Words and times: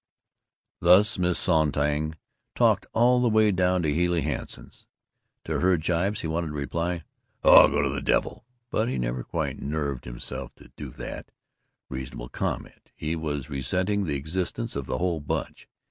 Thus 0.79 1.19
Miss 1.19 1.37
Sonntag 1.37 2.15
talked 2.55 2.87
all 2.91 3.21
the 3.21 3.29
way 3.29 3.51
down 3.51 3.83
to 3.83 3.93
Healey 3.93 4.21
Hanson's. 4.23 4.87
To 5.43 5.59
her 5.59 5.77
jibes 5.77 6.21
he 6.21 6.27
wanted 6.27 6.47
to 6.47 6.53
reply 6.53 7.03
"Oh, 7.43 7.67
go 7.67 7.83
to 7.83 7.89
the 7.89 8.01
devil!" 8.01 8.43
but 8.71 8.89
he 8.89 8.97
never 8.97 9.23
quite 9.23 9.59
nerved 9.61 10.05
himself 10.05 10.53
to 10.55 10.89
that 10.89 11.29
reasonable 11.87 12.29
comment. 12.29 12.89
He 12.95 13.15
was 13.15 13.51
resenting 13.51 14.05
the 14.05 14.15
existence 14.15 14.75
of 14.75 14.87
the 14.87 14.97
whole 14.97 15.19
Bunch. 15.19 15.69